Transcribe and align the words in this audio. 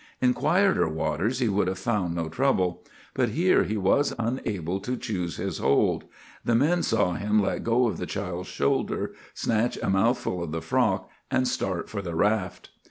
In 0.19 0.33
quieter 0.33 0.89
waters 0.89 1.37
he 1.37 1.47
would 1.47 1.67
have 1.67 1.77
found 1.77 2.15
no 2.15 2.27
trouble, 2.27 2.83
but 3.13 3.29
here 3.29 3.65
he 3.65 3.77
was 3.77 4.15
unable 4.17 4.79
to 4.79 4.97
choose 4.97 5.37
his 5.37 5.59
hold. 5.59 6.05
The 6.43 6.55
men 6.55 6.81
saw 6.81 7.13
him 7.13 7.39
let 7.39 7.63
go 7.63 7.85
of 7.87 7.99
the 7.99 8.07
child's 8.07 8.49
shoulder, 8.49 9.13
snatch 9.35 9.77
a 9.77 9.91
mouthful 9.91 10.41
of 10.43 10.51
the 10.51 10.61
frock, 10.63 11.07
and 11.29 11.47
start 11.47 11.87
for 11.87 12.01
the 12.01 12.15
raft. 12.15 12.71